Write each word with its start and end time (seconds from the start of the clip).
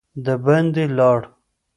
د 0.25 0.27
باندي 0.43 0.85
لاړ. 0.97 1.19